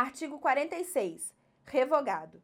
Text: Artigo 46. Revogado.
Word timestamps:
Artigo 0.00 0.38
46. 0.38 1.34
Revogado. 1.66 2.42